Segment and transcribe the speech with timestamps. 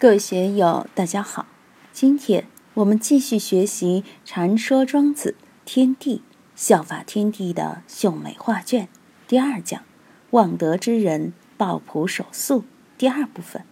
[0.00, 1.44] 各位学友，大家好。
[1.92, 6.22] 今天我们继续学习《禅说庄子天地
[6.56, 8.84] 效法天地的秀美画卷》
[9.28, 9.82] 第二讲
[10.32, 12.64] “望德之人抱朴守素”
[12.96, 13.62] 第二部分。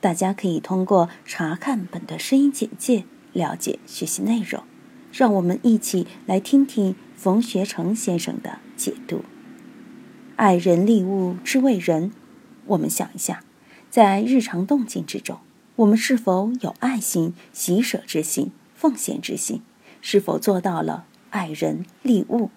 [0.00, 3.04] 大家可以通过查看本段声音简介
[3.34, 4.62] 了解学习内容。
[5.12, 9.26] 让我们一起来听听冯学成先生的解读。
[10.36, 12.12] 爱人利物之为人，
[12.64, 13.44] 我们想一下，
[13.90, 15.38] 在日常动静之中。
[15.76, 19.60] 我们是否有爱心、喜舍之心、奉献之心？
[20.00, 22.50] 是否做到了爱人利物？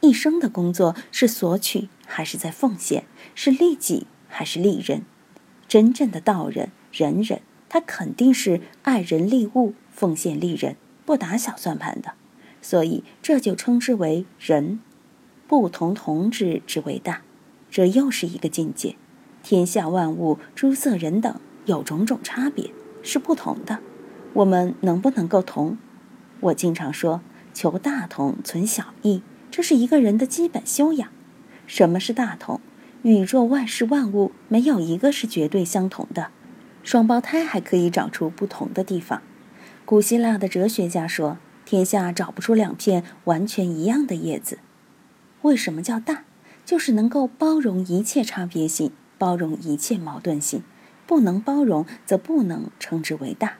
[0.00, 3.04] 一生的工作是索取还是在奉献？
[3.34, 5.02] 是利己还是利人？
[5.66, 12.12] 真正的道人、仁人，他肯定是爱人利物、奉献利人，不打小算盘的。
[12.62, 14.78] 所以这就称之为仁。
[15.48, 17.22] 不同同之之为大，
[17.68, 18.94] 这又是一个境界。
[19.42, 21.40] 天下万物，诸色人等。
[21.70, 23.78] 有种种差别，是不同的。
[24.32, 25.78] 我们能不能够同？
[26.40, 27.20] 我经常说，
[27.54, 29.22] 求大同，存小异，
[29.52, 31.08] 这是一个人的基本修养。
[31.68, 32.60] 什么是大同？
[33.02, 36.28] 宇宙万事万物没有一个是绝对相同的，
[36.82, 39.22] 双胞胎还可以找出不同的地方。
[39.84, 44.58] 古希腊的哲学家说，天下找不出两片完全一样的叶子。
[45.42, 46.24] 为什么叫大？
[46.66, 50.62] 就是能够包容一切差别性，包容一切矛盾性。
[51.10, 53.54] 不能包容，则不能称之为大。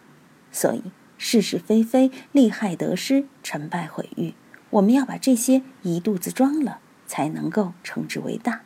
[0.52, 4.34] 所以是是非非、利害得失、成败毁誉，
[4.70, 6.78] 我们要把这些一肚子装了，
[7.08, 8.60] 才能够称之为大。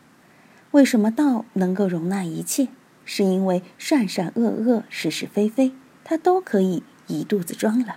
[0.73, 2.69] 为什么道能够容纳一切？
[3.07, 5.73] 是因为善善恶恶、是是非非，
[6.05, 7.97] 它都可以一肚子装了。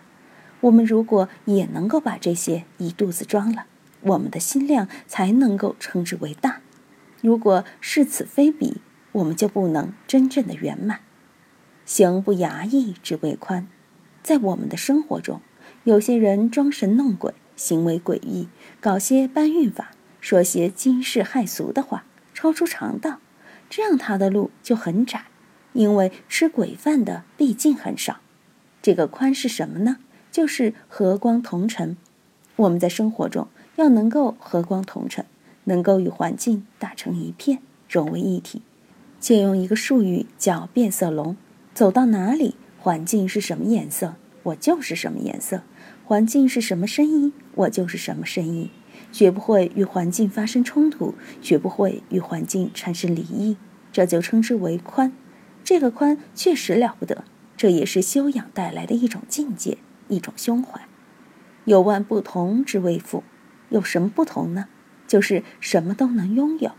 [0.61, 3.65] 我们如果也能够把这些一肚子装了，
[3.99, 6.61] 我们的心量才能够称之为大。
[7.21, 8.77] 如果是此非彼。
[9.13, 11.00] 我们就不能真正的圆满，
[11.86, 13.67] 行不衙役之为宽。
[14.22, 15.41] 在我们的生活中，
[15.83, 18.49] 有些人装神弄鬼，行为诡异，
[18.81, 23.20] 搞些搬运法，说些惊世骇俗的话，超出常道，
[23.70, 25.26] 这样他的路就很窄，
[25.73, 28.20] 因为吃鬼饭的毕竟很少。
[28.81, 29.98] 这个宽是什么呢？
[30.30, 31.98] 就是和光同尘。
[32.58, 35.26] 我们在生活中要能够和光同尘，
[35.64, 38.61] 能够与环境打成一片，融为一体。
[39.20, 41.36] 借用一个术语叫“变色龙”，
[41.73, 45.60] 走到哪里，环境是什么颜色，我就是什么颜色；
[46.05, 48.70] 环境是什么声音，我就是什么声音。
[49.11, 53.58] 绝不会与环境发生冲突，绝不会与环境产生离异。
[53.92, 55.14] 这就称之为宽。
[55.64, 57.23] 这个宽确实了不得，
[57.55, 60.82] 这也是修养带来的一种境界，一种胸怀。
[61.66, 63.23] 有万不同之谓富，
[63.70, 64.67] 有什么不同呢？
[65.08, 66.72] 就是什么都能拥有。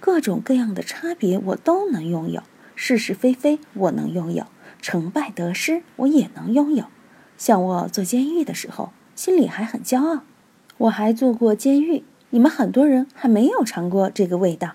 [0.00, 2.42] 各种各样的差别我都能拥有，
[2.74, 4.46] 是是非非我能拥有，
[4.80, 6.86] 成败得失我也能拥有。
[7.36, 10.22] 像我做监狱的时候，心里还很骄傲。
[10.78, 14.72] 我还做过监狱，你们很多人还没有尝过这个味道。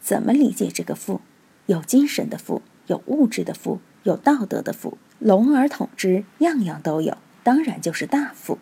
[0.00, 1.22] 怎么理解这个富？
[1.66, 8.58] 有精神的富，有物质的富，有道德的富，笼而统之，样样都有，当然就是大富。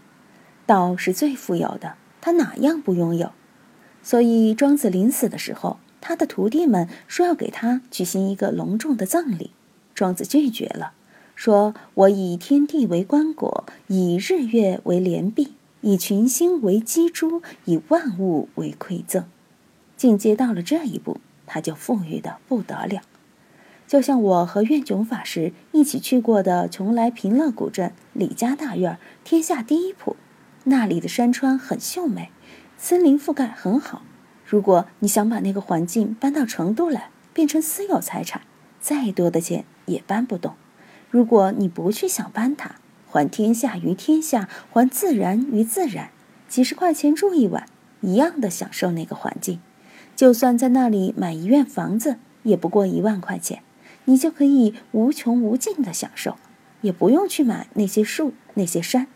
[0.67, 3.33] 道是最富有的，他哪样不拥有？
[4.03, 9.51] 所以，庄子临死的时候，他的徒弟们说要给他举行一个隆重的葬礼，
[9.95, 10.93] 庄子拒绝了，
[11.35, 15.53] 说：“我以天地为棺椁，以日月为连璧，
[15.83, 19.25] 以群星为基珠，以万物为馈赠。”
[19.97, 23.03] 境界到了这一步，他就富裕的不得了。
[23.87, 30.17] 就像我和愿炯法师一起去过的邛崃平乐古镇李家大院，天下第一铺，
[30.65, 32.31] 那里的山川很秀美。
[32.83, 34.01] 森林覆盖很好，
[34.47, 38.41] 如果你想把那个环境搬到成都来，变成私有财产，
[38.81, 40.55] 再多的钱也搬不动。
[41.11, 42.77] 如果你不去想搬它，
[43.07, 46.11] 还天下于天下，还自然于自然，
[46.49, 47.67] 几十块钱住一晚，
[48.01, 49.61] 一样的享受那个环境。
[50.17, 53.63] 就算在那里买一院房子，也不过一万块钱，
[54.07, 56.39] 你就可以无穷无尽的享受，
[56.81, 59.07] 也不用去买那些树那些山，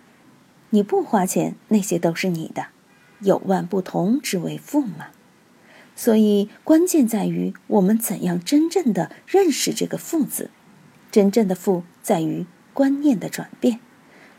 [0.68, 2.66] 你不花钱，那些都是你的。
[3.24, 5.08] 有万不同之为富嘛，
[5.96, 10.50] 所以关键在于我们怎样真正的认识这个“富”字。
[11.10, 13.78] 真正的富在于观念的转变，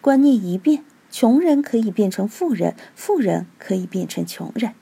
[0.01, 4.73] 观念一变，穷人可以变成富人，富人可以变成穷人。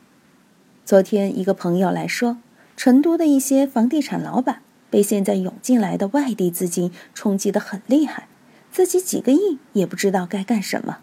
[0.84, 2.40] 昨天一个朋友来说，
[2.76, 8.28] 成都的一些房地产老板被现在涌进来的外地资金冲击得很厉害，
[8.72, 10.98] 自己几个亿也不知道该干什么，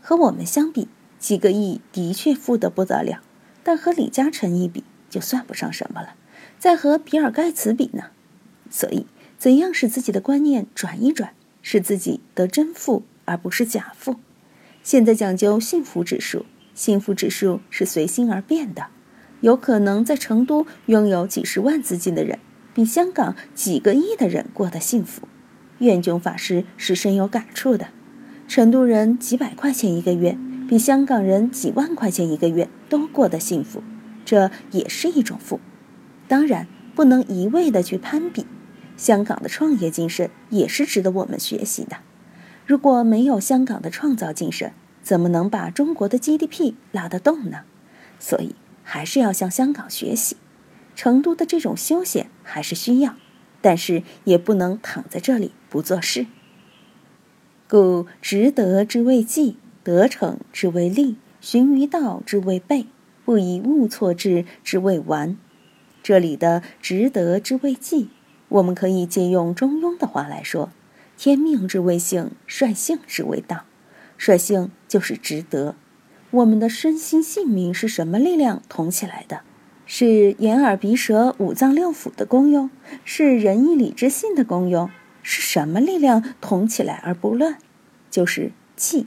[0.00, 0.86] 和我们相比。
[1.26, 3.20] 几个亿的确富得不得了，
[3.64, 6.14] 但和李嘉诚一比就算不上什么了，
[6.56, 8.10] 再和比尔盖茨比呢？
[8.70, 9.06] 所以，
[9.36, 11.32] 怎样使自己的观念转一转，
[11.62, 14.20] 使自己得真富而不是假富？
[14.84, 16.46] 现在讲究幸福指数，
[16.76, 18.86] 幸福指数是随心而变的。
[19.40, 22.38] 有可能在成都拥有几十万资金的人，
[22.72, 25.26] 比香港几个亿的人过得幸福。
[25.78, 27.88] 愿炯法师是深有感触的。
[28.46, 33.82] 成都人几百块钱一个月，比香港人几万块钱一个月都过得幸福，
[34.24, 35.60] 这也是一种富。
[36.28, 38.46] 当然，不能一味的去攀比。
[38.96, 41.98] 香港的创业精神也是值得我们学习的。
[42.66, 44.72] 如果没有香港的创造精神，
[45.02, 47.60] 怎么能把中国的 GDP 拉得动呢？
[48.18, 50.36] 所以还是要向香港学习。
[50.96, 53.14] 成都的这种休闲还是需要，
[53.60, 56.26] 但是也不能躺在这里不做事。
[57.68, 62.86] 故值得之谓纪，得逞之为利，循于道之为备，
[63.24, 65.36] 不以物错之之为完。
[66.02, 68.08] 这里的值得之谓纪，
[68.48, 70.70] 我们可以借用中庸的话来说：
[71.16, 73.62] 天命之谓性，率性之谓道。
[74.18, 75.76] 率性就是值得。
[76.32, 79.42] 我们的身心性命是什么力量统起来的？
[79.86, 82.68] 是眼耳鼻舌五脏六腑的功用？
[83.04, 84.90] 是仁义礼智信的功用？
[85.22, 87.58] 是什么力量统起来而不乱？
[88.10, 89.06] 就是气，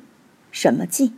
[0.51, 1.13] 什么纪？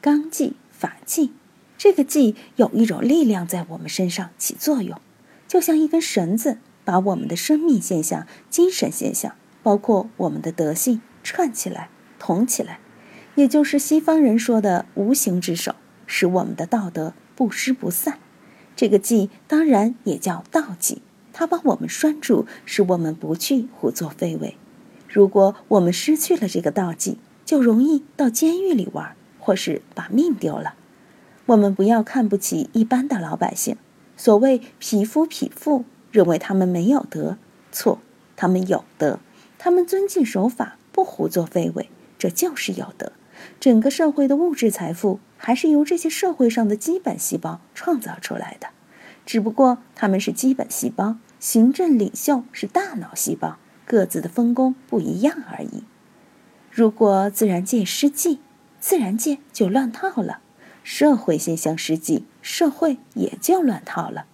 [0.00, 1.32] 纲纪、法纪。
[1.76, 5.00] 这个纪有一种力量在我们身上起作用，
[5.46, 12.78] 就像一根绳子，把我们的生命现象、精神现象，包括我们的德性串起来、统起来，
[13.34, 15.74] 也就是西方人说的无形之手，
[16.06, 18.18] 使我们的道德不失不散。
[18.76, 21.02] 这个纪当然也叫道纪。
[21.32, 24.56] 它把我们拴住，使我们不去胡作非为。
[25.08, 30.74] 如果我们失去了这个道纪，就容易到监狱里玩，或是把命丢了。
[31.46, 33.76] 我们不要看不起一般的老百姓，
[34.16, 37.36] 所谓匹夫匹妇，认为他们没有德，
[37.70, 38.00] 错，
[38.34, 39.18] 他们有德，
[39.58, 43.12] 他们遵纪守法，不胡作非为，这就是有德。
[43.60, 48.68] 整个社会的物质财富，还是由这些社会上的基本细胞创造出来的。
[49.26, 55.84] 只不过他们是基本细胞，行政领袖是大脑细胞，各自的分工不一样而已。
[56.74, 58.40] 如果自然界失纪，
[58.80, 60.40] 自然界就乱套了；
[60.82, 64.26] 社会现象失纪，社会也就乱套了。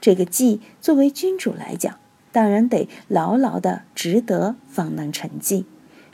[0.00, 2.00] 这个纪，作为君主来讲，
[2.32, 5.66] 当然得牢牢的执德，方能成纪。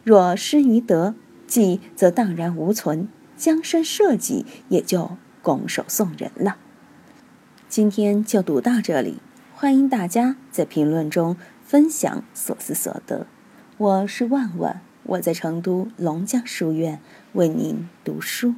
[0.05, 1.15] 若失于德，
[1.47, 6.59] 纪则荡然无存，江山社稷也就拱手送人了。
[7.71, 9.23] 今天就读到这里，
[9.55, 13.27] 欢迎大家在评论中分享所思所得。
[13.79, 17.01] 我是万万，我在成都龙江书院
[17.33, 18.55] 为您读书。